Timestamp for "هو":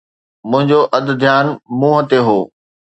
2.27-2.39